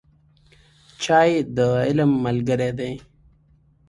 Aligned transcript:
چای 1.03 1.31
د 1.55 1.57
علم 1.87 2.11
ملګری 2.25 2.69
دی 2.77 2.93